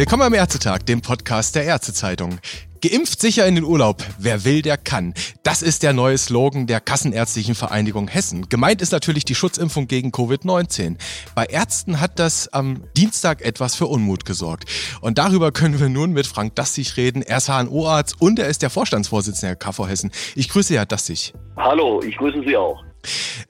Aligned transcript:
Willkommen 0.00 0.22
am 0.22 0.32
Ärztetag, 0.32 0.86
dem 0.86 1.02
Podcast 1.02 1.54
der 1.54 1.64
Ärztezeitung. 1.64 2.38
Geimpft 2.80 3.20
sicher 3.20 3.46
in 3.46 3.54
den 3.54 3.64
Urlaub. 3.64 4.02
Wer 4.18 4.44
will, 4.46 4.62
der 4.62 4.78
kann. 4.78 5.12
Das 5.42 5.60
ist 5.60 5.82
der 5.82 5.92
neue 5.92 6.16
Slogan 6.16 6.66
der 6.66 6.80
Kassenärztlichen 6.80 7.54
Vereinigung 7.54 8.08
Hessen. 8.08 8.48
Gemeint 8.48 8.80
ist 8.80 8.92
natürlich 8.92 9.26
die 9.26 9.34
Schutzimpfung 9.34 9.88
gegen 9.88 10.10
Covid-19. 10.10 10.96
Bei 11.34 11.44
Ärzten 11.44 12.00
hat 12.00 12.18
das 12.18 12.48
am 12.48 12.84
Dienstag 12.96 13.42
etwas 13.42 13.74
für 13.74 13.86
Unmut 13.88 14.24
gesorgt. 14.24 14.64
Und 15.02 15.18
darüber 15.18 15.52
können 15.52 15.78
wir 15.78 15.90
nun 15.90 16.12
mit 16.12 16.26
Frank 16.26 16.54
Dastig 16.54 16.96
reden. 16.96 17.20
Er 17.20 17.36
ist 17.36 17.50
HNO-Arzt 17.50 18.22
und 18.22 18.38
er 18.38 18.48
ist 18.48 18.62
der 18.62 18.70
Vorstandsvorsitzende 18.70 19.54
der 19.54 19.56
KV 19.56 19.86
Hessen. 19.86 20.10
Ich 20.34 20.48
grüße 20.48 20.74
Herr 20.74 20.86
Dastig. 20.86 21.34
Hallo, 21.58 22.02
ich 22.02 22.16
grüße 22.16 22.42
Sie 22.46 22.56
auch. 22.56 22.82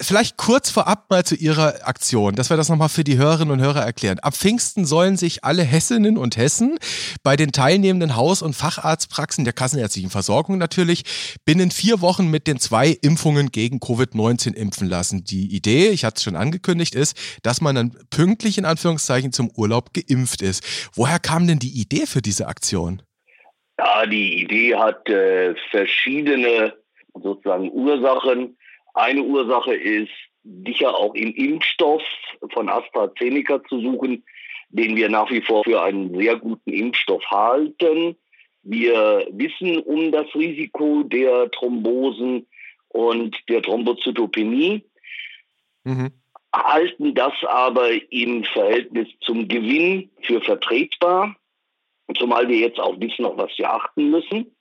Vielleicht 0.00 0.36
kurz 0.36 0.70
vorab 0.70 1.10
mal 1.10 1.24
zu 1.24 1.34
Ihrer 1.34 1.86
Aktion, 1.86 2.34
dass 2.34 2.50
wir 2.50 2.56
das 2.56 2.68
nochmal 2.68 2.88
für 2.88 3.04
die 3.04 3.18
Hörerinnen 3.18 3.52
und 3.52 3.60
Hörer 3.60 3.82
erklären. 3.82 4.18
Ab 4.20 4.34
Pfingsten 4.34 4.84
sollen 4.84 5.16
sich 5.16 5.44
alle 5.44 5.62
Hessinnen 5.62 6.16
und 6.16 6.36
Hessen 6.36 6.78
bei 7.22 7.36
den 7.36 7.52
teilnehmenden 7.52 8.16
Haus- 8.16 8.42
und 8.42 8.54
Facharztpraxen 8.54 9.44
der 9.44 9.52
kassenärztlichen 9.52 10.10
Versorgung 10.10 10.58
natürlich 10.58 11.04
binnen 11.44 11.70
vier 11.70 12.00
Wochen 12.00 12.28
mit 12.28 12.46
den 12.46 12.58
zwei 12.58 12.96
Impfungen 13.02 13.50
gegen 13.50 13.78
Covid-19 13.78 14.54
impfen 14.54 14.88
lassen. 14.88 15.24
Die 15.24 15.54
Idee, 15.54 15.88
ich 15.88 16.04
hatte 16.04 16.18
es 16.18 16.22
schon 16.22 16.36
angekündigt, 16.36 16.94
ist, 16.94 17.16
dass 17.42 17.60
man 17.60 17.74
dann 17.74 17.96
pünktlich 18.10 18.58
in 18.58 18.64
Anführungszeichen 18.64 19.32
zum 19.32 19.50
Urlaub 19.56 19.92
geimpft 19.92 20.42
ist. 20.42 20.90
Woher 20.94 21.18
kam 21.18 21.46
denn 21.46 21.58
die 21.58 21.80
Idee 21.80 22.06
für 22.06 22.22
diese 22.22 22.46
Aktion? 22.46 23.02
Ja, 23.78 24.06
die 24.06 24.42
Idee 24.42 24.76
hat 24.76 25.08
äh, 25.08 25.54
verschiedene 25.70 26.74
sozusagen 27.14 27.70
Ursachen. 27.70 28.56
Eine 28.94 29.22
Ursache 29.22 29.74
ist 29.74 30.10
sicher 30.66 30.96
auch 30.96 31.14
im 31.14 31.34
Impfstoff 31.34 32.02
von 32.52 32.68
AstraZeneca 32.68 33.62
zu 33.64 33.80
suchen, 33.80 34.24
den 34.70 34.96
wir 34.96 35.08
nach 35.08 35.30
wie 35.30 35.42
vor 35.42 35.64
für 35.64 35.82
einen 35.82 36.16
sehr 36.16 36.36
guten 36.36 36.72
Impfstoff 36.72 37.24
halten. 37.30 38.16
Wir 38.62 39.26
wissen 39.30 39.78
um 39.80 40.12
das 40.12 40.26
Risiko 40.34 41.02
der 41.04 41.50
Thrombosen 41.50 42.46
und 42.88 43.36
der 43.48 43.62
Thrombozytopenie, 43.62 44.84
mhm. 45.84 46.10
halten 46.52 47.14
das 47.14 47.32
aber 47.46 47.90
im 48.12 48.44
Verhältnis 48.44 49.08
zum 49.20 49.48
Gewinn 49.48 50.10
für 50.22 50.40
vertretbar, 50.40 51.36
zumal 52.18 52.48
wir 52.48 52.58
jetzt 52.58 52.80
auch 52.80 52.98
wissen, 53.00 53.24
auf 53.24 53.36
was 53.36 53.56
wir 53.56 53.72
achten 53.72 54.10
müssen. 54.10 54.54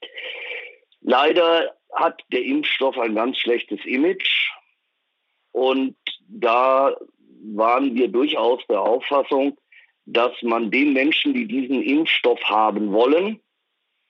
Leider 1.02 1.75
hat 1.94 2.22
der 2.32 2.44
Impfstoff 2.44 2.98
ein 2.98 3.16
ganz 3.16 3.38
schlechtes 3.38 3.84
Image. 3.86 4.52
Und 5.52 5.95
da 6.28 6.95
waren 7.42 7.95
wir 7.95 8.08
durchaus 8.08 8.62
der 8.68 8.82
Auffassung, 8.82 9.58
dass 10.06 10.32
man 10.42 10.72
den 10.72 10.94
Menschen, 10.94 11.34
die 11.34 11.48
diesen 11.48 11.82
Impfstoff 11.82 12.42
haben 12.44 12.92
wollen, 12.92 13.40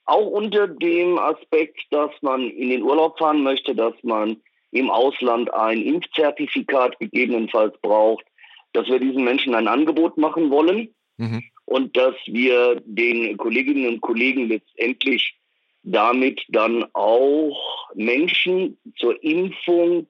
auch 0.06 0.26
unter 0.26 0.68
dem 0.68 1.20
Aspekt, 1.20 1.82
dass 1.92 2.12
man 2.22 2.50
in 2.50 2.70
den 2.70 2.82
Urlaub 2.82 3.20
fahren 3.20 3.44
möchte, 3.44 3.76
dass 3.76 3.94
man 4.02 4.42
im 4.72 4.90
Ausland 4.90 5.54
ein 5.54 5.82
Impfzertifikat 5.82 7.00
gegebenenfalls 7.00 7.76
braucht, 7.82 8.26
dass 8.74 8.88
wir 8.88 9.00
diesen 9.00 9.24
Menschen 9.24 9.56
ein 9.56 9.68
Angebot 9.68 10.18
machen 10.18 10.50
wollen 10.50 10.94
mhm. 11.18 11.44
und 11.66 11.96
dass 11.96 12.16
wir 12.26 12.82
den 12.86 13.38
Kolleginnen 13.38 13.88
und 13.88 14.02
Kollegen 14.02 14.48
letztendlich 14.48 15.39
damit 15.84 16.42
dann 16.50 16.86
auch 16.94 17.90
Menschen 17.96 18.78
zur 18.98 19.22
Impfung 19.24 20.08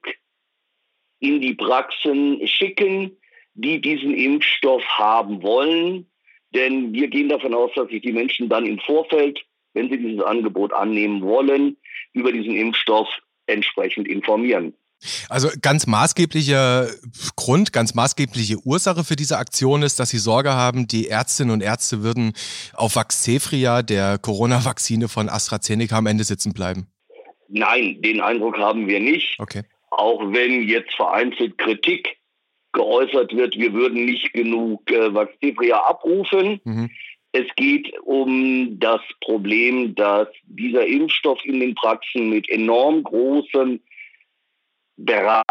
in 1.20 1.40
die 1.40 1.54
Praxen 1.54 2.46
schicken, 2.46 3.16
die 3.54 3.80
diesen 3.80 4.14
Impfstoff 4.14 4.82
haben 4.84 5.42
wollen. 5.42 6.10
Denn 6.54 6.92
wir 6.92 7.08
gehen 7.08 7.28
davon 7.28 7.54
aus, 7.54 7.70
dass 7.74 7.88
sich 7.88 8.02
die 8.02 8.12
Menschen 8.12 8.48
dann 8.48 8.66
im 8.66 8.78
Vorfeld, 8.80 9.40
wenn 9.74 9.90
sie 9.90 9.98
dieses 9.98 10.24
Angebot 10.24 10.72
annehmen 10.72 11.22
wollen, 11.22 11.76
über 12.12 12.32
diesen 12.32 12.56
Impfstoff 12.56 13.08
entsprechend 13.46 14.08
informieren. 14.08 14.74
Also 15.28 15.48
ganz 15.62 15.86
maßgeblicher 15.86 16.88
Grund, 17.36 17.72
ganz 17.72 17.94
maßgebliche 17.94 18.58
Ursache 18.64 19.04
für 19.04 19.16
diese 19.16 19.38
Aktion 19.38 19.82
ist, 19.82 19.98
dass 19.98 20.10
sie 20.10 20.18
Sorge 20.18 20.52
haben, 20.52 20.86
die 20.86 21.08
Ärztinnen 21.08 21.52
und 21.52 21.62
Ärzte 21.62 22.02
würden 22.02 22.32
auf 22.74 22.96
Vaxzevria, 22.96 23.82
der 23.82 24.18
Corona-Vakzine 24.18 25.08
von 25.08 25.28
AstraZeneca, 25.28 25.96
am 25.96 26.06
Ende 26.06 26.24
sitzen 26.24 26.52
bleiben. 26.52 26.86
Nein, 27.48 28.00
den 28.02 28.20
Eindruck 28.20 28.58
haben 28.58 28.86
wir 28.86 29.00
nicht. 29.00 29.36
Okay. 29.38 29.62
Auch 29.90 30.20
wenn 30.32 30.68
jetzt 30.68 30.94
vereinzelt 30.94 31.58
Kritik 31.58 32.16
geäußert 32.72 33.34
wird, 33.34 33.56
wir 33.56 33.72
würden 33.72 34.04
nicht 34.04 34.32
genug 34.32 34.88
äh, 34.90 35.12
Vaxzevria 35.12 35.78
abrufen. 35.78 36.60
Mhm. 36.64 36.90
Es 37.32 37.46
geht 37.56 37.92
um 38.02 38.78
das 38.80 39.00
Problem, 39.20 39.94
dass 39.94 40.28
dieser 40.44 40.86
Impfstoff 40.86 41.44
in 41.44 41.60
den 41.60 41.74
Praxen 41.74 42.28
mit 42.28 42.48
enorm 42.48 43.02
großen 43.02 43.80
Beratung 45.04 45.44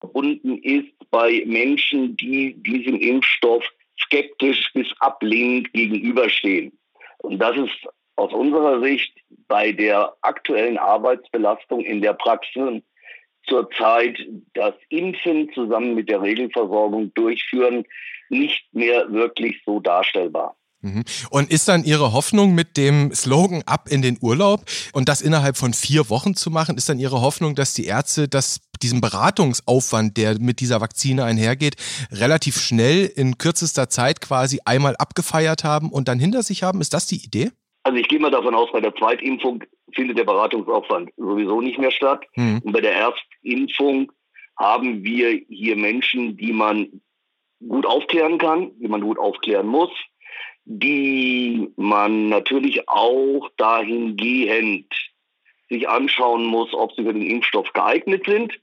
verbunden 0.00 0.58
ist 0.58 0.92
bei 1.10 1.42
Menschen, 1.46 2.16
die 2.16 2.54
diesem 2.62 2.96
Impfstoff 2.96 3.64
skeptisch 4.00 4.72
bis 4.74 4.88
ablehnend 5.00 5.72
gegenüberstehen. 5.72 6.76
Und 7.18 7.38
das 7.38 7.56
ist 7.56 7.88
aus 8.16 8.32
unserer 8.32 8.80
Sicht 8.82 9.16
bei 9.48 9.72
der 9.72 10.14
aktuellen 10.22 10.76
Arbeitsbelastung 10.76 11.80
in 11.80 12.02
der 12.02 12.14
Praxis 12.14 12.82
zurzeit 13.46 14.18
das 14.54 14.74
Impfen 14.88 15.52
zusammen 15.52 15.94
mit 15.94 16.08
der 16.08 16.22
Regelversorgung 16.22 17.12
durchführen 17.14 17.84
nicht 18.28 18.64
mehr 18.72 19.10
wirklich 19.12 19.62
so 19.64 19.80
darstellbar. 19.80 20.56
Mhm. 20.82 21.04
Und 21.30 21.50
ist 21.50 21.68
dann 21.68 21.84
Ihre 21.84 22.12
Hoffnung 22.12 22.54
mit 22.54 22.76
dem 22.76 23.14
Slogan 23.14 23.62
ab 23.66 23.88
in 23.88 24.02
den 24.02 24.18
Urlaub 24.20 24.64
und 24.92 25.08
das 25.08 25.22
innerhalb 25.22 25.56
von 25.56 25.72
vier 25.72 26.10
Wochen 26.10 26.34
zu 26.34 26.50
machen, 26.50 26.76
ist 26.76 26.88
dann 26.88 26.98
Ihre 26.98 27.20
Hoffnung, 27.20 27.54
dass 27.54 27.72
die 27.72 27.86
Ärzte 27.86 28.28
das, 28.28 28.60
diesen 28.82 29.00
Beratungsaufwand, 29.00 30.16
der 30.16 30.40
mit 30.40 30.58
dieser 30.58 30.80
Vakzine 30.80 31.24
einhergeht, 31.24 31.76
relativ 32.10 32.58
schnell 32.58 33.06
in 33.06 33.38
kürzester 33.38 33.88
Zeit 33.88 34.20
quasi 34.20 34.58
einmal 34.64 34.96
abgefeiert 34.96 35.62
haben 35.62 35.90
und 35.90 36.08
dann 36.08 36.18
hinter 36.18 36.42
sich 36.42 36.64
haben? 36.64 36.80
Ist 36.80 36.94
das 36.94 37.06
die 37.06 37.24
Idee? 37.24 37.52
Also 37.84 37.98
ich 37.98 38.08
gehe 38.08 38.18
mal 38.18 38.30
davon 38.30 38.54
aus, 38.54 38.70
bei 38.72 38.80
der 38.80 38.94
Zweitimpfung 38.94 39.62
findet 39.94 40.18
der 40.18 40.24
Beratungsaufwand 40.24 41.10
sowieso 41.16 41.60
nicht 41.60 41.78
mehr 41.78 41.92
statt. 41.92 42.24
Mhm. 42.34 42.60
Und 42.64 42.72
bei 42.72 42.80
der 42.80 42.94
Erstimpfung 42.94 44.10
haben 44.58 45.04
wir 45.04 45.40
hier 45.48 45.76
Menschen, 45.76 46.36
die 46.36 46.52
man 46.52 46.88
gut 47.68 47.86
aufklären 47.86 48.38
kann, 48.38 48.72
die 48.80 48.88
man 48.88 49.00
gut 49.00 49.18
aufklären 49.18 49.66
muss 49.66 49.90
die 50.64 51.68
man 51.76 52.28
natürlich 52.28 52.88
auch 52.88 53.48
dahingehend 53.56 54.86
sich 55.68 55.88
anschauen 55.88 56.44
muss, 56.44 56.72
ob 56.74 56.92
sie 56.94 57.02
für 57.02 57.12
den 57.12 57.26
Impfstoff 57.26 57.72
geeignet 57.72 58.24
sind. 58.26 58.58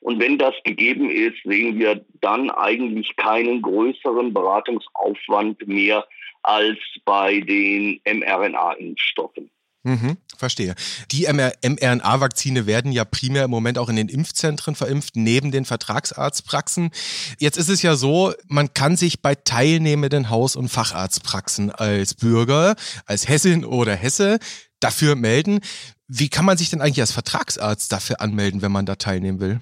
Und 0.00 0.20
wenn 0.20 0.38
das 0.38 0.54
gegeben 0.64 1.08
ist, 1.10 1.36
sehen 1.44 1.78
wir 1.78 2.04
dann 2.20 2.50
eigentlich 2.50 3.16
keinen 3.16 3.62
größeren 3.62 4.34
Beratungsaufwand 4.34 5.66
mehr 5.66 6.06
als 6.42 6.78
bei 7.04 7.40
den 7.40 8.00
mRNA-Impfstoffen. 8.04 9.50
Mhm, 9.84 10.16
verstehe. 10.36 10.74
Die 11.12 11.26
mRNA-Vakzine 11.26 12.66
werden 12.66 12.90
ja 12.90 13.04
primär 13.04 13.44
im 13.44 13.50
Moment 13.50 13.76
auch 13.78 13.90
in 13.90 13.96
den 13.96 14.08
Impfzentren 14.08 14.74
verimpft, 14.74 15.14
neben 15.14 15.50
den 15.50 15.66
Vertragsarztpraxen. 15.66 16.90
Jetzt 17.38 17.58
ist 17.58 17.68
es 17.68 17.82
ja 17.82 17.94
so, 17.94 18.32
man 18.48 18.72
kann 18.72 18.96
sich 18.96 19.20
bei 19.20 19.34
teilnehmenden 19.34 20.30
Haus- 20.30 20.56
und 20.56 20.70
Facharztpraxen 20.70 21.70
als 21.70 22.14
Bürger, 22.14 22.76
als 23.04 23.28
Hessin 23.28 23.66
oder 23.66 23.94
Hesse 23.94 24.38
dafür 24.80 25.16
melden. 25.16 25.60
Wie 26.08 26.30
kann 26.30 26.46
man 26.46 26.56
sich 26.56 26.70
denn 26.70 26.80
eigentlich 26.80 27.00
als 27.00 27.12
Vertragsarzt 27.12 27.92
dafür 27.92 28.22
anmelden, 28.22 28.62
wenn 28.62 28.72
man 28.72 28.86
da 28.86 28.96
teilnehmen 28.96 29.40
will? 29.40 29.60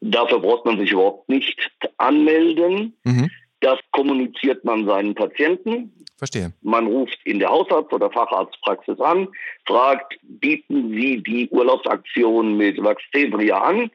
Dafür 0.00 0.40
braucht 0.40 0.64
man 0.64 0.78
sich 0.78 0.92
überhaupt 0.92 1.28
nicht 1.28 1.58
anmelden. 1.96 2.96
Mhm. 3.02 3.28
Das 3.60 3.80
kommuniziert 3.90 4.64
man 4.64 4.86
seinen 4.86 5.16
Patienten. 5.16 5.92
Verstehe. 6.18 6.52
Man 6.62 6.88
ruft 6.88 7.18
in 7.24 7.38
der 7.38 7.48
Hausarzt- 7.48 7.92
oder 7.92 8.10
Facharztpraxis 8.10 9.00
an, 9.00 9.28
fragt, 9.66 10.18
bieten 10.22 10.90
Sie 10.90 11.22
die 11.22 11.48
Urlaubsaktion 11.50 12.56
mit 12.56 12.82
Vaxzevria 12.82 13.56
an? 13.56 13.90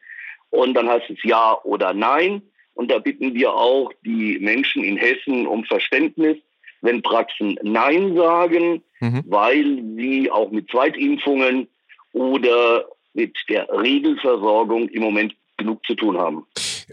Und 0.50 0.74
dann 0.74 0.88
heißt 0.88 1.10
es 1.10 1.18
ja 1.24 1.58
oder 1.64 1.94
nein. 1.94 2.42
Und 2.76 2.90
da 2.90 3.00
bitten 3.00 3.34
wir 3.34 3.54
auch 3.54 3.92
die 4.06 4.40
Menschen 4.40 4.84
in 4.84 4.96
Hessen 4.96 5.46
um 5.46 5.66
Verständnis, 5.66 6.38
wenn 6.82 7.02
Praxen 7.02 7.60
Nein 7.62 8.16
sagen, 8.16 8.82
mhm. 9.00 9.24
weil 9.28 9.84
sie 9.98 10.32
auch 10.32 10.50
mit 10.50 10.70
Zweitimpfungen 10.72 11.68
oder 12.14 12.86
mit 13.14 13.36
der 13.50 13.68
Regelversorgung 13.70 14.88
im 14.90 15.04
Moment 15.04 15.36
genug 15.58 15.86
zu 15.86 15.96
tun 15.96 16.18
haben. 16.18 16.46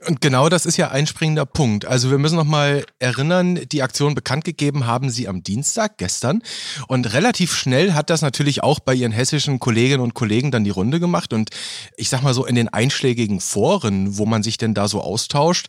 Und 0.06 0.20
genau 0.20 0.48
das 0.48 0.66
ist 0.66 0.76
ja 0.76 0.90
ein 0.90 1.06
springender 1.06 1.46
Punkt. 1.46 1.84
Also 1.84 2.10
wir 2.10 2.18
müssen 2.18 2.36
noch 2.36 2.44
mal 2.44 2.84
erinnern, 2.98 3.60
die 3.70 3.82
Aktion 3.82 4.14
bekannt 4.14 4.44
gegeben 4.44 4.86
haben 4.86 5.10
Sie 5.10 5.28
am 5.28 5.42
Dienstag, 5.42 5.98
gestern. 5.98 6.42
Und 6.88 7.12
relativ 7.12 7.54
schnell 7.54 7.92
hat 7.92 8.10
das 8.10 8.22
natürlich 8.22 8.62
auch 8.62 8.80
bei 8.80 8.94
Ihren 8.94 9.12
hessischen 9.12 9.58
Kolleginnen 9.58 10.00
und 10.00 10.14
Kollegen 10.14 10.50
dann 10.50 10.64
die 10.64 10.70
Runde 10.70 11.00
gemacht. 11.00 11.32
Und 11.32 11.50
ich 11.96 12.08
sag 12.08 12.22
mal 12.22 12.34
so, 12.34 12.46
in 12.46 12.54
den 12.54 12.68
einschlägigen 12.68 13.40
Foren, 13.40 14.16
wo 14.16 14.26
man 14.26 14.42
sich 14.42 14.58
denn 14.58 14.74
da 14.74 14.88
so 14.88 15.00
austauscht, 15.00 15.66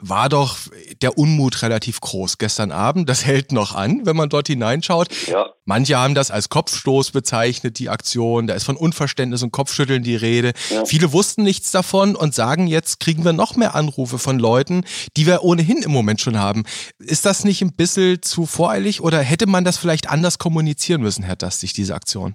war 0.00 0.28
doch 0.28 0.56
der 1.02 1.18
Unmut 1.18 1.62
relativ 1.62 2.00
groß 2.00 2.38
gestern 2.38 2.72
Abend. 2.72 3.08
Das 3.08 3.24
hält 3.24 3.52
noch 3.52 3.74
an, 3.74 4.02
wenn 4.04 4.16
man 4.16 4.28
dort 4.28 4.48
hineinschaut. 4.48 5.08
Ja. 5.26 5.50
Manche 5.64 5.96
haben 5.96 6.14
das 6.14 6.30
als 6.30 6.48
Kopfstoß 6.48 7.12
bezeichnet, 7.12 7.78
die 7.78 7.90
Aktion. 7.90 8.46
Da 8.46 8.54
ist 8.54 8.64
von 8.64 8.76
Unverständnis 8.76 9.42
und 9.42 9.52
Kopfschütteln 9.52 10.02
die 10.02 10.16
Rede. 10.16 10.52
Ja. 10.70 10.84
Viele 10.84 11.12
wussten 11.12 11.44
nichts 11.44 11.70
davon 11.70 12.16
und 12.16 12.34
sagen, 12.34 12.66
jetzt 12.66 12.98
kriegen 12.98 13.24
wir 13.24 13.32
noch 13.32 13.56
mehr 13.60 13.76
Anrufe 13.76 14.18
von 14.18 14.38
Leuten, 14.38 14.84
die 15.16 15.26
wir 15.26 15.44
ohnehin 15.44 15.82
im 15.82 15.92
Moment 15.92 16.20
schon 16.20 16.38
haben. 16.38 16.64
Ist 16.98 17.24
das 17.24 17.44
nicht 17.44 17.62
ein 17.62 17.76
bisschen 17.76 18.20
zu 18.22 18.46
voreilig 18.46 19.00
oder 19.00 19.20
hätte 19.20 19.46
man 19.46 19.64
das 19.64 19.78
vielleicht 19.78 20.10
anders 20.10 20.38
kommunizieren 20.38 21.02
müssen, 21.02 21.22
Herr 21.22 21.36
Dastig, 21.36 21.72
diese 21.72 21.94
Aktion? 21.94 22.34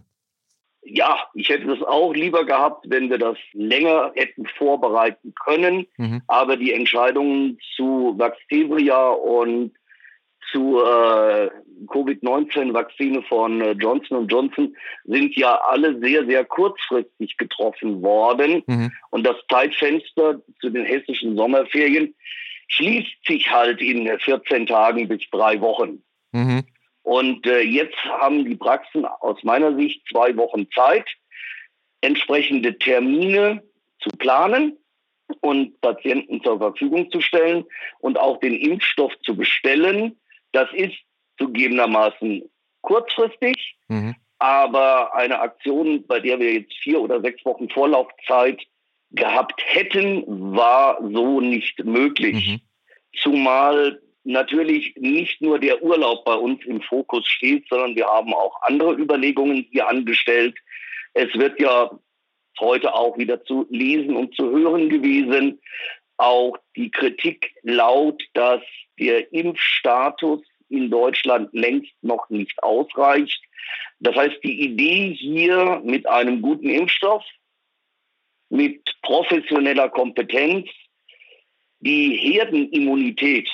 Ja, 0.88 1.18
ich 1.33 1.50
hätte 1.50 1.72
es 1.72 1.81
auch 1.81 2.13
lieber 2.13 2.45
gehabt, 2.45 2.86
wenn 2.89 3.10
wir 3.10 3.18
das 3.18 3.38
länger 3.54 4.12
hätten 4.16 4.45
vorbereiten 4.57 5.33
können. 5.44 5.88
Mhm. 5.98 6.22
Aber 6.27 6.57
die 6.57 6.74
Entscheidungen 6.74 7.57
zu 7.75 8.13
Vaxtevria 8.18 9.10
und 9.10 9.71
zu 10.56 10.80
äh, 10.80 11.50
Covid-19-Vakzine 11.88 13.24
von 13.24 13.60
äh, 13.60 13.72
Johnson 13.72 14.25
Johnson 14.28 14.75
sind 15.04 15.36
ja 15.36 15.60
alle 15.68 16.00
sehr, 16.00 16.25
sehr 16.25 16.46
kurzfristig 16.46 17.36
getroffen 17.36 18.02
worden. 18.02 18.63
Mhm. 18.66 18.92
Und 19.12 19.28
das 19.28 19.36
Zeitfenster 19.52 20.42
zu 20.62 20.69
den 20.69 20.86
hessischen 20.86 21.36
Sommerferien 21.36 22.16
schließt 22.69 23.25
sich 23.28 23.52
halt 23.52 23.81
in 23.81 24.07
14 24.18 24.66
Tagen 24.66 25.10
bis 25.10 25.30
drei 25.30 25.60
Wochen. 25.60 26.02
Mhm. 26.31 26.63
Und 27.04 27.46
äh, 27.46 27.60
jetzt 27.60 27.98
haben 28.06 28.46
die 28.46 28.56
Praxen 28.56 29.06
aus 29.06 29.44
meiner 29.44 29.75
Sicht 29.75 30.02
zwei 30.10 30.36
Wochen 30.38 30.68
Zeit, 30.72 31.06
entsprechende 32.00 32.78
Termine 32.78 33.62
zu 34.00 34.10
planen 34.18 34.78
und 35.42 35.80
Patienten 35.81 36.42
zur 36.44 36.60
Verfügung 36.60 37.12
zu 37.12 37.19
stellen 37.19 37.66
und 38.00 38.18
auch 38.18 38.40
den 38.40 38.56
Impfstoff 38.56 39.12
zu 39.24 39.36
bestellen. 39.36 40.18
Das 40.56 40.69
ist 40.72 40.96
zugegebenermaßen 41.38 42.50
kurzfristig, 42.80 43.75
mhm. 43.90 44.16
aber 44.40 45.13
eine 45.13 45.40
Aktion, 45.42 46.07
bei 46.07 46.22
der 46.22 46.40
wir 46.40 46.54
jetzt 46.54 46.74
vier 46.81 47.02
oder 47.02 47.19
sechs 47.19 47.44
Wochen 47.44 47.69
Vorlaufzeit 47.69 48.62
gehabt 49.12 49.62
hätten, 49.66 50.24
war 50.56 50.98
so 51.02 51.42
nicht 51.42 51.84
möglich. 51.84 52.48
Mhm. 52.48 52.62
Zumal 53.18 54.02
natürlich 54.24 54.96
nicht 54.96 55.42
nur 55.42 55.60
der 55.60 55.84
Urlaub 55.84 56.24
bei 56.24 56.36
uns 56.36 56.63
im 56.66 56.81
Fokus 56.81 57.28
steht, 57.28 57.68
sondern 57.68 57.98
wir 57.98 58.07
haben 58.07 58.34
auch 58.34 58.62
andere 58.62 58.94
Überlegungen 58.94 59.68
hier 59.72 59.90
angestellt. 59.90 60.56
Es 61.13 61.34
wird 61.34 61.60
ja 61.60 61.92
heute 62.62 62.94
auch 62.94 63.18
wieder 63.18 63.44
zu 63.44 63.68
lesen 63.69 64.16
und 64.16 64.34
zu 64.36 64.50
hören 64.52 64.88
gewesen. 64.88 65.60
Auch 66.17 66.57
die 66.75 66.91
Kritik 66.91 67.53
laut, 67.63 68.23
dass 68.33 68.62
der 69.00 69.31
Impfstatus 69.33 70.41
in 70.69 70.89
Deutschland 70.89 71.53
längst 71.53 71.94
noch 72.01 72.29
nicht 72.29 72.62
ausreicht. 72.63 73.41
Das 74.00 74.15
heißt, 74.15 74.44
die 74.44 74.62
Idee 74.62 75.13
hier 75.13 75.81
mit 75.83 76.07
einem 76.07 76.41
guten 76.41 76.69
Impfstoff, 76.69 77.23
mit 78.50 78.81
professioneller 79.01 79.89
Kompetenz, 79.89 80.69
die 81.79 82.15
Herdenimmunität 82.18 83.50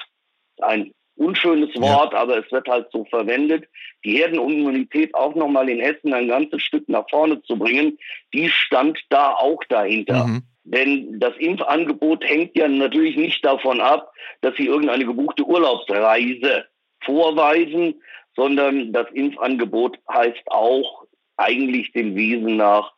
ein 0.61 0.93
unschönes 1.15 1.69
Wort, 1.75 2.13
ja. 2.13 2.19
aber 2.19 2.37
es 2.37 2.51
wird 2.51 2.67
halt 2.67 2.87
so 2.91 3.05
verwendet, 3.05 3.67
die 4.03 4.17
Herdenimmunität 4.17 5.13
auch 5.13 5.35
nochmal 5.35 5.69
in 5.69 5.79
Hessen 5.79 6.13
ein 6.13 6.27
ganzes 6.27 6.63
Stück 6.63 6.87
nach 6.89 7.07
vorne 7.09 7.41
zu 7.43 7.57
bringen, 7.57 7.97
die 8.33 8.49
stand 8.49 8.99
da 9.09 9.33
auch 9.33 9.63
dahinter. 9.69 10.25
Mhm. 10.25 10.43
Denn 10.63 11.19
das 11.19 11.35
Impfangebot 11.37 12.23
hängt 12.23 12.55
ja 12.55 12.67
natürlich 12.67 13.17
nicht 13.17 13.43
davon 13.43 13.81
ab, 13.81 14.13
dass 14.41 14.55
Sie 14.55 14.67
irgendeine 14.67 15.05
gebuchte 15.05 15.43
Urlaubsreise 15.43 16.65
vorweisen, 17.03 18.01
sondern 18.35 18.93
das 18.93 19.07
Impfangebot 19.11 19.97
heißt 20.11 20.43
auch 20.47 21.05
eigentlich 21.37 21.91
dem 21.93 22.15
Wesen 22.15 22.57
nach, 22.57 22.93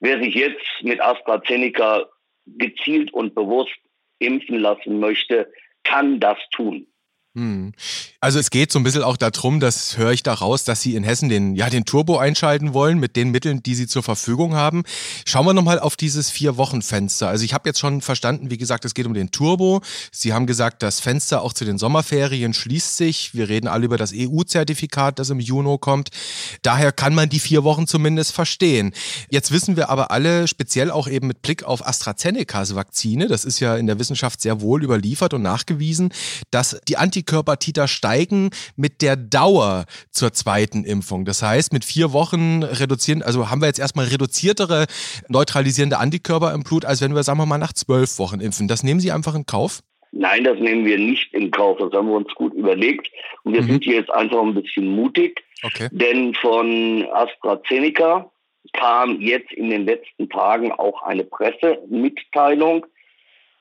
wer 0.00 0.22
sich 0.22 0.34
jetzt 0.34 0.64
mit 0.82 1.00
AstraZeneca 1.00 2.06
gezielt 2.46 3.12
und 3.12 3.34
bewusst 3.34 3.76
impfen 4.18 4.60
lassen 4.60 5.00
möchte, 5.00 5.52
kann 5.82 6.20
das 6.20 6.38
tun. 6.50 6.86
Hm. 7.34 7.72
Also 8.20 8.38
es 8.38 8.50
geht 8.50 8.70
so 8.70 8.78
ein 8.78 8.82
bisschen 8.82 9.02
auch 9.02 9.16
darum, 9.16 9.58
das 9.58 9.96
höre 9.96 10.12
ich 10.12 10.22
da 10.22 10.34
raus, 10.34 10.64
dass 10.64 10.82
Sie 10.82 10.94
in 10.94 11.02
Hessen 11.02 11.30
den, 11.30 11.56
ja, 11.56 11.70
den 11.70 11.86
Turbo 11.86 12.18
einschalten 12.18 12.74
wollen 12.74 12.98
mit 12.98 13.16
den 13.16 13.30
Mitteln, 13.30 13.62
die 13.62 13.74
Sie 13.74 13.86
zur 13.86 14.02
Verfügung 14.02 14.54
haben. 14.54 14.82
Schauen 15.24 15.46
wir 15.46 15.54
nochmal 15.54 15.78
auf 15.78 15.96
dieses 15.96 16.28
Vier-Wochen-Fenster. 16.30 17.28
Also 17.28 17.46
ich 17.46 17.54
habe 17.54 17.66
jetzt 17.70 17.80
schon 17.80 18.02
verstanden, 18.02 18.50
wie 18.50 18.58
gesagt, 18.58 18.84
es 18.84 18.92
geht 18.92 19.06
um 19.06 19.14
den 19.14 19.30
Turbo. 19.30 19.80
Sie 20.10 20.34
haben 20.34 20.46
gesagt, 20.46 20.82
das 20.82 21.00
Fenster 21.00 21.40
auch 21.40 21.54
zu 21.54 21.64
den 21.64 21.78
Sommerferien 21.78 22.52
schließt 22.52 22.98
sich. 22.98 23.34
Wir 23.34 23.48
reden 23.48 23.66
alle 23.66 23.86
über 23.86 23.96
das 23.96 24.12
EU-Zertifikat, 24.14 25.18
das 25.18 25.30
im 25.30 25.40
Juni 25.40 25.78
kommt. 25.80 26.10
Daher 26.60 26.92
kann 26.92 27.14
man 27.14 27.30
die 27.30 27.40
vier 27.40 27.64
Wochen 27.64 27.86
zumindest 27.86 28.32
verstehen. 28.32 28.92
Jetzt 29.30 29.52
wissen 29.52 29.76
wir 29.76 29.88
aber 29.88 30.10
alle, 30.10 30.48
speziell 30.48 30.90
auch 30.90 31.08
eben 31.08 31.28
mit 31.28 31.40
Blick 31.40 31.62
auf 31.62 31.86
AstraZenecas 31.86 32.74
Vakzine, 32.74 33.28
das 33.28 33.46
ist 33.46 33.60
ja 33.60 33.76
in 33.76 33.86
der 33.86 33.98
Wissenschaft 33.98 34.42
sehr 34.42 34.60
wohl 34.60 34.82
überliefert 34.82 35.32
und 35.32 35.42
nachgewiesen, 35.42 36.12
dass 36.50 36.76
die 36.88 36.96
Anti 36.96 37.21
Antikörpertiter 37.22 37.86
steigen 37.86 38.50
mit 38.76 39.00
der 39.00 39.16
Dauer 39.16 39.84
zur 40.10 40.32
zweiten 40.32 40.84
Impfung. 40.84 41.24
Das 41.24 41.42
heißt, 41.42 41.72
mit 41.72 41.84
vier 41.84 42.12
Wochen 42.12 42.64
reduzieren, 42.64 43.22
also 43.22 43.48
haben 43.48 43.60
wir 43.60 43.68
jetzt 43.68 43.78
erstmal 43.78 44.06
reduziertere 44.06 44.86
neutralisierende 45.28 45.98
Antikörper 45.98 46.52
im 46.52 46.64
Blut, 46.64 46.84
als 46.84 47.00
wenn 47.00 47.14
wir, 47.14 47.22
sagen 47.22 47.38
wir 47.38 47.46
mal, 47.46 47.58
nach 47.58 47.72
zwölf 47.72 48.18
Wochen 48.18 48.40
impfen. 48.40 48.66
Das 48.66 48.82
nehmen 48.82 48.98
Sie 48.98 49.12
einfach 49.12 49.36
in 49.36 49.46
Kauf? 49.46 49.80
Nein, 50.10 50.42
das 50.42 50.58
nehmen 50.58 50.84
wir 50.84 50.98
nicht 50.98 51.32
in 51.32 51.50
Kauf. 51.52 51.78
Das 51.78 51.92
haben 51.92 52.08
wir 52.08 52.16
uns 52.16 52.34
gut 52.34 52.52
überlegt. 52.54 53.08
Und 53.44 53.54
wir 53.54 53.62
mhm. 53.62 53.66
sind 53.66 53.84
hier 53.84 53.96
jetzt 53.96 54.10
einfach 54.10 54.42
ein 54.42 54.54
bisschen 54.54 54.88
mutig. 54.88 55.44
Okay. 55.62 55.88
Denn 55.92 56.34
von 56.34 57.06
AstraZeneca 57.12 58.30
kam 58.72 59.20
jetzt 59.20 59.52
in 59.52 59.70
den 59.70 59.86
letzten 59.86 60.28
Tagen 60.28 60.72
auch 60.72 61.02
eine 61.02 61.24
Pressemitteilung, 61.24 62.84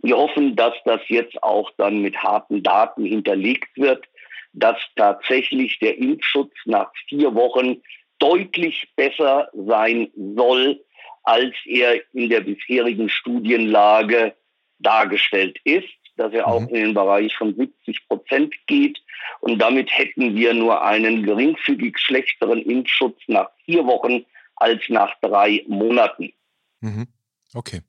wir 0.04 0.18
hoffen, 0.18 0.56
dass 0.56 0.74
das 0.86 1.02
jetzt 1.08 1.42
auch 1.44 1.72
dann 1.78 2.02
mit 2.02 2.18
harten 2.18 2.64
Daten 2.64 3.06
hinterlegt 3.06 3.78
wird, 3.78 4.06
dass 4.54 4.78
tatsächlich 4.96 5.80
der 5.80 5.98
Impfschutz 5.98 6.52
nach 6.66 6.92
vier 7.08 7.34
Wochen 7.36 7.82
deutlich 8.20 8.90
besser 8.96 9.50
sein 9.54 10.10
soll, 10.36 10.84
als 11.24 11.54
er 11.66 12.02
in 12.14 12.30
der 12.30 12.42
bisherigen 12.42 13.10
Studienlage 13.10 14.36
dargestellt 14.80 15.60
ist, 15.64 15.88
dass 16.18 16.34
er 16.34 16.48
auch 16.48 16.62
mhm. 16.62 16.68
in 16.70 16.76
den 16.76 16.94
Bereich 16.94 17.36
von 17.36 17.56
70 17.56 18.08
Prozent 18.08 18.56
geht. 18.68 19.00
Und 19.40 19.60
damit 19.60 19.90
hätten 19.96 20.36
wir 20.36 20.54
nur 20.54 20.84
einen 20.84 21.24
geringfügig 21.24 21.98
schlechteren 21.98 22.62
Impfschutz 22.62 23.18
nach 23.28 23.50
vier 23.66 23.86
Wochen 23.86 24.26
als 24.56 24.82
nach 24.90 25.14
drei 25.22 25.64
Monaten. 25.68 26.34
Mhm. 26.82 27.08
Okay. 27.54 27.82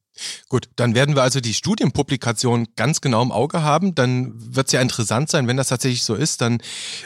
Gut, 0.49 0.69
dann 0.77 0.95
werden 0.95 1.15
wir 1.15 1.23
also 1.23 1.41
die 1.41 1.55
Studienpublikation 1.55 2.69
ganz 2.77 3.01
genau 3.01 3.23
im 3.23 3.33
Auge 3.33 3.63
haben. 3.63 3.95
Dann 3.95 4.33
wird 4.37 4.67
es 4.67 4.73
ja 4.73 4.81
interessant 4.81 5.31
sein, 5.31 5.49
wenn 5.49 5.57
das 5.57 5.69
tatsächlich 5.69 6.03
so 6.03 6.15
ist, 6.15 6.41
dann 6.41 6.59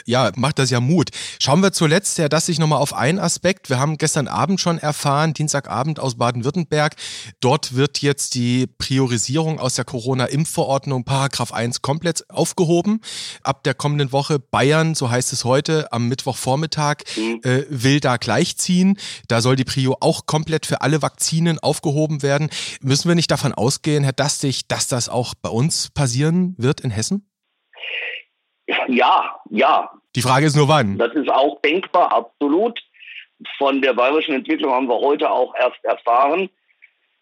ja, 0.05 0.31
macht 0.35 0.59
das 0.59 0.69
ja 0.69 0.79
Mut. 0.81 1.11
Schauen 1.41 1.61
wir 1.61 1.71
zuletzt, 1.71 2.17
ja, 2.17 2.27
dass 2.29 2.49
ich 2.49 2.59
nochmal 2.59 2.79
auf 2.79 2.93
einen 2.93 3.19
Aspekt. 3.19 3.69
Wir 3.69 3.79
haben 3.79 3.97
gestern 3.97 4.27
Abend 4.27 4.59
schon 4.59 4.77
erfahren, 4.77 5.33
Dienstagabend 5.33 5.99
aus 5.99 6.15
Baden-Württemberg. 6.15 6.95
Dort 7.39 7.75
wird 7.75 8.01
jetzt 8.01 8.35
die 8.35 8.67
Priorisierung 8.67 9.59
aus 9.59 9.75
der 9.75 9.85
Corona-Impfverordnung 9.85 11.05
Paragraph 11.05 11.53
1 11.53 11.81
komplett 11.81 12.29
aufgehoben. 12.29 13.01
Ab 13.43 13.63
der 13.63 13.73
kommenden 13.73 14.11
Woche 14.11 14.39
Bayern, 14.39 14.95
so 14.95 15.09
heißt 15.09 15.31
es 15.31 15.45
heute, 15.45 15.91
am 15.93 16.07
Mittwochvormittag, 16.09 16.97
mhm. 17.15 17.39
äh, 17.43 17.65
will 17.69 17.99
da 18.01 18.17
gleichziehen. 18.17 18.97
Da 19.27 19.41
soll 19.41 19.55
die 19.55 19.65
Prio 19.65 19.97
auch 20.01 20.25
komplett 20.25 20.65
für 20.65 20.81
alle 20.81 21.01
Vakzinen 21.01 21.59
aufgehoben 21.59 22.21
werden. 22.21 22.49
Müssen 22.81 22.96
Müssen 22.97 23.09
wir 23.09 23.15
nicht 23.15 23.29
davon 23.29 23.53
ausgehen, 23.53 24.03
Herr 24.03 24.11
Dastig, 24.11 24.67
dass 24.69 24.87
das 24.87 25.07
auch 25.07 25.35
bei 25.39 25.49
uns 25.49 25.91
passieren 25.91 26.55
wird 26.57 26.81
in 26.81 26.89
Hessen? 26.89 27.29
Ja, 28.87 29.39
ja. 29.51 29.91
Die 30.15 30.23
Frage 30.23 30.47
ist 30.47 30.55
nur 30.55 30.67
wann. 30.67 30.97
Das 30.97 31.13
ist 31.13 31.29
auch 31.29 31.61
denkbar, 31.61 32.11
absolut. 32.11 32.79
Von 33.59 33.83
der 33.83 33.93
bayerischen 33.93 34.33
Entwicklung 34.33 34.71
haben 34.71 34.87
wir 34.87 34.97
heute 34.97 35.29
auch 35.29 35.53
erst 35.53 35.77
erfahren. 35.83 36.49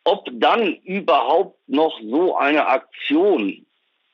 Ob 0.06 0.26
dann 0.32 0.76
überhaupt 0.76 1.60
noch 1.68 2.00
so 2.10 2.38
eine 2.38 2.66
Aktion 2.68 3.66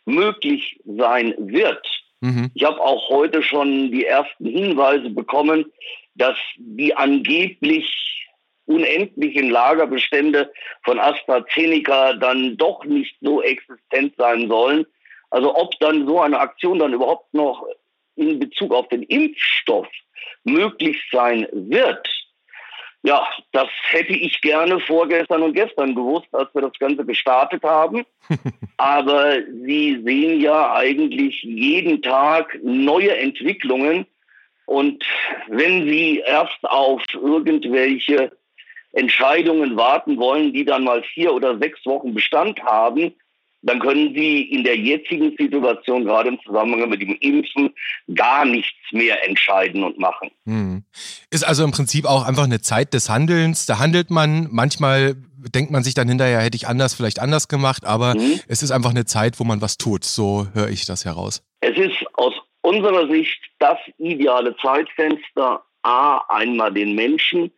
möglich 0.05 0.79
sein 0.83 1.35
wird. 1.37 1.85
Mhm. 2.21 2.49
Ich 2.55 2.63
habe 2.63 2.81
auch 2.81 3.07
heute 3.09 3.43
schon 3.43 3.91
die 3.91 4.07
ersten 4.07 4.47
Hinweise 4.47 5.11
bekommen, 5.11 5.71
dass 6.15 6.37
die 6.57 6.95
angeblich 6.95 8.30
unendlichen 8.65 9.49
Lagerbestände 9.49 10.51
von 10.83 10.99
AstraZeneca 10.99 12.13
dann 12.13 12.57
doch 12.57 12.85
nicht 12.85 13.15
so 13.21 13.41
existent 13.41 14.13
sein 14.17 14.47
sollen. 14.47 14.85
Also 15.29 15.55
ob 15.55 15.77
dann 15.79 16.05
so 16.07 16.19
eine 16.19 16.39
Aktion 16.39 16.79
dann 16.79 16.93
überhaupt 16.93 17.33
noch 17.33 17.65
in 18.15 18.39
Bezug 18.39 18.73
auf 18.73 18.87
den 18.89 19.03
Impfstoff 19.03 19.87
möglich 20.43 21.01
sein 21.11 21.47
wird, 21.51 22.07
ja, 23.03 23.27
das 23.51 23.67
hätte 23.89 24.13
ich 24.13 24.41
gerne 24.41 24.79
vorgestern 24.79 25.41
und 25.41 25.53
gestern 25.53 25.95
gewusst, 25.95 26.27
als 26.33 26.53
wir 26.53 26.61
das 26.61 26.77
Ganze 26.77 27.03
gestartet 27.03 27.63
haben. 27.63 28.05
Aber 28.77 29.37
Sie 29.65 30.01
sehen 30.05 30.39
ja 30.39 30.73
eigentlich 30.73 31.41
jeden 31.41 32.01
Tag 32.03 32.59
neue 32.61 33.17
Entwicklungen. 33.17 34.05
Und 34.67 35.03
wenn 35.47 35.87
Sie 35.89 36.19
erst 36.19 36.63
auf 36.63 37.01
irgendwelche 37.13 38.31
Entscheidungen 38.93 39.77
warten 39.77 40.17
wollen, 40.17 40.53
die 40.53 40.65
dann 40.65 40.83
mal 40.83 41.03
vier 41.03 41.33
oder 41.33 41.57
sechs 41.57 41.85
Wochen 41.85 42.13
Bestand 42.13 42.61
haben, 42.63 43.13
dann 43.63 43.79
können 43.79 44.13
Sie 44.15 44.41
in 44.41 44.63
der 44.63 44.75
jetzigen 44.75 45.35
Situation, 45.37 46.05
gerade 46.05 46.29
im 46.29 46.39
Zusammenhang 46.41 46.89
mit 46.89 47.01
dem 47.01 47.15
Impfen, 47.19 47.73
gar 48.15 48.43
nichts 48.43 48.79
mehr 48.91 49.27
entscheiden 49.27 49.83
und 49.83 49.99
machen. 49.99 50.31
Hm. 50.45 50.83
Ist 51.29 51.43
also 51.43 51.63
im 51.63 51.71
Prinzip 51.71 52.05
auch 52.05 52.27
einfach 52.27 52.45
eine 52.45 52.61
Zeit 52.61 52.93
des 52.93 53.09
Handelns. 53.09 53.67
Da 53.67 53.77
handelt 53.77 54.09
man, 54.09 54.47
manchmal 54.51 55.15
denkt 55.37 55.71
man 55.71 55.83
sich 55.83 55.93
dann 55.93 56.07
hinterher, 56.07 56.41
hätte 56.41 56.55
ich 56.55 56.67
anders, 56.67 56.95
vielleicht 56.95 57.19
anders 57.19 57.47
gemacht, 57.47 57.85
aber 57.85 58.13
hm. 58.13 58.39
es 58.47 58.63
ist 58.63 58.71
einfach 58.71 58.91
eine 58.91 59.05
Zeit, 59.05 59.39
wo 59.39 59.43
man 59.43 59.61
was 59.61 59.77
tut. 59.77 60.03
So 60.05 60.47
höre 60.53 60.69
ich 60.69 60.85
das 60.85 61.05
heraus. 61.05 61.43
Es 61.61 61.77
ist 61.77 61.97
aus 62.13 62.33
unserer 62.61 63.07
Sicht 63.09 63.39
das 63.59 63.77
ideale 63.99 64.55
Zeitfenster, 64.57 65.63
A, 65.83 66.17
einmal 66.29 66.73
den 66.73 66.93
Menschen, 66.93 67.51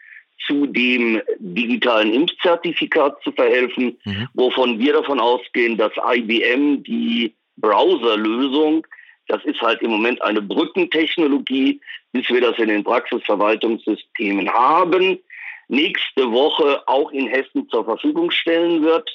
zu 0.46 0.66
dem 0.68 1.22
digitalen 1.40 2.14
Impfzertifikat 2.14 3.22
zu 3.24 3.32
verhelfen, 3.32 3.98
mhm. 4.04 4.28
wovon 4.34 4.80
wir 4.80 4.94
davon 4.94 5.20
ausgehen, 5.20 5.78
dass 5.78 5.92
IBM 5.98 6.84
die 6.84 7.34
Browserlösung, 7.58 8.86
das 9.28 9.44
ist 9.46 9.62
halt 9.62 9.82
im 9.82 9.92
Moment 9.92 10.22
eine 10.22 10.42
Brückentechnologie, 10.42 11.80
bis 12.12 12.30
wir 12.30 12.42
das 12.42 12.58
in 12.58 12.68
den 12.68 12.84
Praxisverwaltungssystemen 12.84 14.50
haben, 14.52 15.20
nächste 15.68 16.32
Woche 16.32 16.88
auch 16.88 17.12
in 17.12 17.28
Hessen 17.28 17.68
zur 17.70 17.86
Verfügung 17.86 18.32
stellen 18.32 18.84
wird. 18.84 19.10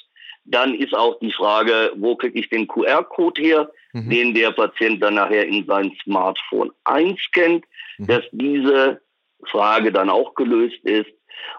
Dann 0.45 0.73
ist 0.73 0.95
auch 0.95 1.19
die 1.19 1.31
Frage, 1.31 1.91
wo 1.95 2.15
kriege 2.15 2.39
ich 2.39 2.49
den 2.49 2.67
QR-Code 2.67 3.41
her, 3.41 3.71
mhm. 3.93 4.09
den 4.09 4.33
der 4.33 4.51
Patient 4.51 5.01
dann 5.01 5.15
nachher 5.15 5.45
in 5.45 5.65
sein 5.65 5.95
Smartphone 6.03 6.71
einscannt, 6.85 7.65
mhm. 7.97 8.07
dass 8.07 8.23
diese 8.31 9.01
Frage 9.45 9.91
dann 9.91 10.09
auch 10.09 10.33
gelöst 10.35 10.83
ist. 10.83 11.09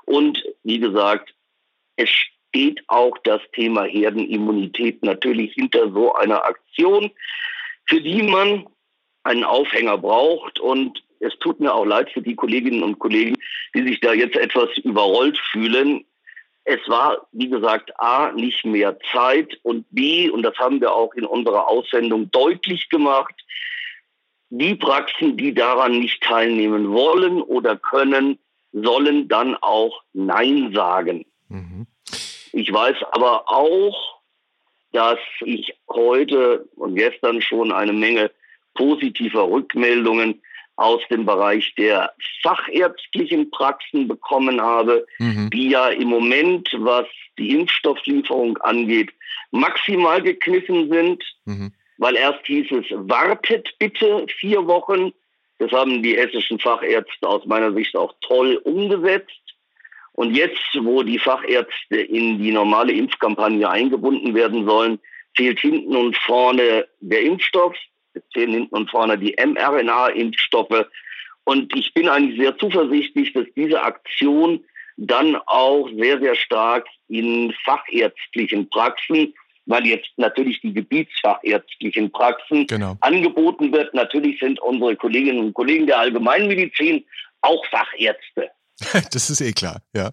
Und 0.05 0.43
wie 0.63 0.79
gesagt, 0.79 1.35
es 1.97 2.09
steht 2.09 2.83
auch 2.89 3.17
das 3.25 3.41
Thema 3.53 3.85
Herdenimmunität 3.85 5.03
natürlich 5.05 5.55
hinter 5.55 5.91
so 5.93 6.15
einer 6.15 6.45
Aktion, 6.45 7.11
für 7.87 8.01
die 8.01 8.23
man 8.23 8.67
einen 9.23 9.45
Aufhänger 9.45 9.99
braucht. 9.99 10.59
Und 10.59 11.03
es 11.21 11.39
tut 11.39 11.61
mir 11.61 11.73
auch 11.73 11.85
leid 11.85 12.11
für 12.11 12.23
die 12.23 12.35
Kolleginnen 12.35 12.83
und 12.83 12.99
Kollegen, 12.99 13.37
die 13.75 13.83
sich 13.83 14.01
da 14.01 14.13
jetzt 14.13 14.37
etwas 14.37 14.77
überrollt 14.79 15.39
fühlen. 15.53 16.05
Es 16.65 16.81
war, 16.89 17.27
wie 17.33 17.49
gesagt, 17.49 17.93
A, 18.01 18.33
nicht 18.33 18.65
mehr 18.65 18.99
Zeit 19.13 19.59
und 19.63 19.87
B, 19.91 20.29
und 20.29 20.43
das 20.43 20.57
haben 20.59 20.81
wir 20.81 20.93
auch 20.93 21.15
in 21.15 21.25
unserer 21.25 21.69
Aussendung 21.69 22.31
deutlich 22.31 22.89
gemacht, 22.89 23.35
die 24.51 24.75
Praxen, 24.75 25.37
die 25.37 25.55
daran 25.55 25.99
nicht 26.01 26.23
teilnehmen 26.23 26.91
wollen 26.91 27.41
oder 27.41 27.77
können, 27.77 28.39
sollen 28.73 29.29
dann 29.29 29.57
auch 29.57 30.03
Nein 30.13 30.73
sagen. 30.75 31.27
Mhm. 31.49 31.87
Ich 32.53 32.73
weiß 32.73 32.97
aber 33.13 33.49
auch, 33.49 34.21
dass 34.93 35.19
ich 35.45 35.75
heute 35.89 36.69
und 36.77 36.97
gestern 36.97 37.41
schon 37.41 37.73
eine 37.73 37.93
Menge 37.93 38.31
positiver 38.75 39.49
Rückmeldungen 39.49 40.43
aus 40.77 41.03
dem 41.11 41.27
Bereich 41.27 41.75
der 41.77 42.15
fachärztlichen 42.43 43.51
Praxen 43.51 44.09
bekommen 44.09 44.61
habe, 44.61 45.07
mhm. 45.19 45.51
die 45.51 45.69
ja 45.69 45.89
im 45.91 46.09
Moment, 46.09 46.69
was 46.79 47.07
die 47.39 47.51
Impfstofflieferung 47.51 48.57
angeht, 48.59 49.13
maximal 49.51 50.23
gekniffen 50.23 50.91
sind, 50.91 51.23
mhm. 51.45 51.73
weil 51.99 52.17
erst 52.17 52.47
hieß 52.47 52.73
es, 52.73 52.87
wartet 52.91 53.69
bitte 53.79 54.27
vier 54.39 54.67
Wochen, 54.67 55.13
das 55.61 55.73
haben 55.73 56.03
die 56.03 56.17
hessischen 56.17 56.59
Fachärzte 56.59 57.29
aus 57.29 57.45
meiner 57.45 57.73
Sicht 57.75 57.95
auch 57.95 58.15
toll 58.23 58.57
umgesetzt. 58.65 59.31
Und 60.13 60.35
jetzt, 60.35 60.59
wo 60.75 61.03
die 61.03 61.19
Fachärzte 61.19 62.01
in 62.01 62.43
die 62.43 62.51
normale 62.51 62.93
Impfkampagne 62.93 63.69
eingebunden 63.69 64.35
werden 64.35 64.65
sollen, 64.65 64.99
fehlt 65.37 65.61
hinten 65.61 65.95
und 65.95 66.17
vorne 66.17 66.89
der 67.01 67.21
Impfstoff, 67.21 67.77
es 68.15 68.23
fehlen 68.33 68.53
hinten 68.53 68.75
und 68.75 68.91
vorne 68.91 69.19
die 69.19 69.37
mRNA-Impfstoffe. 69.39 70.87
Und 71.45 71.77
ich 71.77 71.93
bin 71.93 72.09
eigentlich 72.09 72.41
sehr 72.41 72.57
zuversichtlich, 72.57 73.35
dass 73.35 73.47
diese 73.55 73.83
Aktion 73.83 74.65
dann 74.97 75.37
auch 75.45 75.91
sehr, 75.91 76.21
sehr 76.21 76.37
stark 76.37 76.87
in 77.09 77.53
fachärztlichen 77.65 78.71
Praxen 78.71 79.35
weil 79.67 79.87
jetzt 79.87 80.11
natürlich 80.17 80.61
die 80.61 80.73
gebietsfachärztlichen 80.73 82.11
Praxen 82.11 82.67
genau. 82.67 82.97
angeboten 83.01 83.73
wird. 83.73 83.95
Natürlich 83.95 84.41
sind 84.41 84.61
unsere 84.61 84.97
Kolleginnen 84.97 85.39
und 85.41 85.55
Kollegen 85.55 85.87
der 85.87 85.99
Allgemeinmedizin 85.99 87.05
auch 87.43 87.65
Fachärzte. 87.67 88.51
das 89.13 89.31
ist 89.31 89.41
eh 89.41 89.53
klar, 89.53 89.81
ja. 89.95 90.11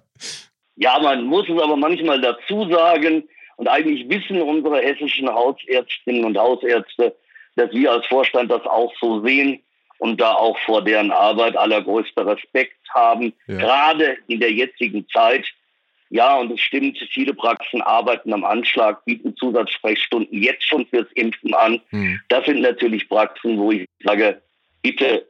Ja, 0.75 0.99
man 0.99 1.25
muss 1.25 1.49
es 1.49 1.61
aber 1.61 1.75
manchmal 1.75 2.21
dazu 2.21 2.69
sagen, 2.69 3.23
und 3.57 3.67
eigentlich 3.67 4.07
wissen 4.07 4.41
unsere 4.41 4.79
hessischen 4.79 5.27
Hausärztinnen 5.27 6.23
und 6.23 6.37
Hausärzte, 6.37 7.15
dass 7.55 7.71
wir 7.71 7.91
als 7.91 8.05
Vorstand 8.05 8.51
das 8.51 8.63
auch 8.65 8.93
so 9.01 9.25
sehen 9.25 9.63
und 9.97 10.21
da 10.21 10.33
auch 10.33 10.57
vor 10.59 10.83
deren 10.83 11.11
Arbeit 11.11 11.57
allergrößter 11.57 12.25
Respekt 12.27 12.77
haben, 12.93 13.33
ja. 13.47 13.57
gerade 13.57 14.17
in 14.27 14.39
der 14.39 14.51
jetzigen 14.51 15.07
Zeit, 15.09 15.45
ja, 16.09 16.37
und 16.37 16.51
es 16.51 16.61
stimmt, 16.61 16.97
viele 17.11 17.33
Praxen 17.33 17.81
arbeiten 17.81 18.33
am 18.33 18.43
Anschlag, 18.43 19.03
bieten 19.05 19.35
Zusatzsprechstunden 19.35 20.41
jetzt 20.41 20.63
schon 20.63 20.85
fürs 20.87 21.11
Impfen 21.15 21.53
an. 21.53 21.81
Hm. 21.89 22.19
Das 22.29 22.45
sind 22.45 22.61
natürlich 22.61 23.07
Praxen, 23.09 23.57
wo 23.57 23.71
ich 23.71 23.87
sage, 24.03 24.41
bitte, 24.81 25.27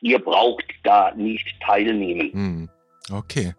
ihr 0.00 0.18
braucht 0.18 0.64
da 0.82 1.12
nicht 1.14 1.46
teilnehmen. 1.60 2.32
Hm. 2.32 2.68
Okay. 3.12 3.54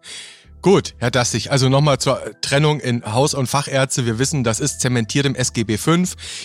Gut, 0.60 0.96
Herr 0.98 1.12
Dassig, 1.12 1.52
also 1.52 1.68
nochmal 1.68 1.98
zur 1.98 2.20
Trennung 2.40 2.80
in 2.80 3.04
Haus- 3.04 3.32
und 3.32 3.46
Fachärzte. 3.46 4.06
Wir 4.06 4.18
wissen, 4.18 4.42
das 4.42 4.58
ist 4.58 4.80
zementiert 4.80 5.24
im 5.24 5.36
SGB 5.36 5.78
V. 5.78 6.02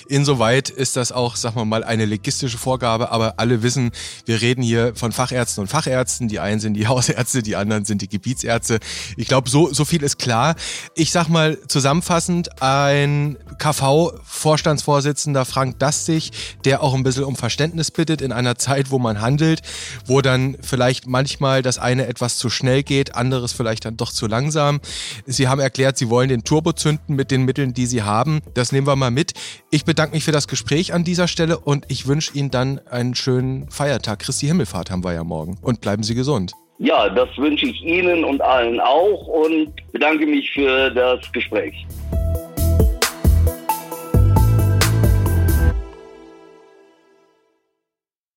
Insoweit 0.08 0.70
ist 0.70 0.96
das 0.96 1.12
auch, 1.12 1.36
sagen 1.36 1.56
wir 1.56 1.66
mal, 1.66 1.84
eine 1.84 2.06
legistische 2.06 2.60
Vorgabe, 2.60 3.12
aber 3.12 3.40
alle 3.40 3.64
wissen, 3.64 3.92
wir 4.26 4.40
reden 4.40 4.62
hier 4.62 4.96
von 4.96 5.12
Fachärzten 5.12 5.64
und 5.64 5.68
Fachärzten. 5.68 6.28
Die 6.28 6.40
einen 6.40 6.60
sind 6.60 6.76
die 6.76 6.88
Hausärzte, 6.88 7.42
die 7.42 7.56
anderen 7.56 7.86
sind 7.86 8.04
die 8.04 8.08
Gebietsärzte. 8.08 8.78
Ich 9.18 9.28
glaube, 9.28 9.50
so, 9.50 9.74
so 9.74 9.84
viel 9.84 10.04
ist 10.04 10.20
klar. 10.20 10.56
Ich 10.94 11.12
sag 11.12 11.28
mal 11.28 11.58
zusammenfassend, 11.68 12.62
ein 12.62 13.38
KV-Vorstandsvorsitzender 13.58 15.44
Frank 15.44 15.80
Dassig, 15.80 16.30
der 16.66 16.84
auch 16.84 16.94
ein 16.94 17.02
bisschen 17.02 17.24
um 17.24 17.36
Verständnis 17.36 17.90
bittet 17.90 18.22
in 18.22 18.32
einer 18.32 18.60
Zeit, 18.60 18.92
wo 18.92 19.00
man 19.00 19.22
handelt, 19.22 19.64
wo 20.06 20.22
dann 20.22 20.56
vielleicht 20.62 21.08
manchmal 21.08 21.64
das 21.64 21.80
eine 21.80 22.06
etwas 22.06 22.38
zu 22.38 22.52
schnell 22.52 22.84
geht, 22.84 23.16
anderes 23.16 23.54
vielleicht 23.54 23.86
dann 23.86 23.98
doch 24.04 24.12
zu 24.12 24.28
langsam. 24.28 24.82
Sie 25.26 25.48
haben 25.48 25.62
erklärt, 25.62 25.98
Sie 25.98 26.10
wollen 26.10 26.28
den 26.28 26.44
Turbo 26.44 26.74
zünden 26.74 27.16
mit 27.16 27.32
den 27.32 27.46
Mitteln, 27.46 27.74
die 27.74 27.86
Sie 27.86 28.04
haben. 28.04 28.42
Das 28.54 28.72
nehmen 28.74 28.86
wir 28.86 28.96
mal 28.98 29.12
mit. 29.12 29.32
Ich 29.72 29.86
bedanke 29.86 30.14
mich 30.14 30.26
für 30.26 30.34
das 30.34 30.48
Gespräch 30.48 30.94
an 30.94 31.06
dieser 31.06 31.30
Stelle 31.30 31.58
und 31.58 31.86
ich 31.88 32.06
wünsche 32.06 32.34
Ihnen 32.34 32.52
dann 32.52 32.80
einen 32.90 33.16
schönen 33.16 33.70
Feiertag. 33.70 34.20
Christi 34.20 34.48
Himmelfahrt 34.48 34.92
haben 34.92 35.06
wir 35.06 35.14
ja 35.14 35.24
morgen. 35.24 35.58
Und 35.62 35.80
bleiben 35.80 36.04
Sie 36.04 36.16
gesund. 36.16 36.52
Ja, 36.80 37.08
das 37.08 37.30
wünsche 37.38 37.68
ich 37.68 37.82
Ihnen 37.82 38.26
und 38.26 38.42
allen 38.42 38.82
auch 38.82 39.28
und 39.28 39.72
bedanke 39.94 40.26
mich 40.26 40.52
für 40.52 40.90
das 40.90 41.20
Gespräch. 41.32 41.86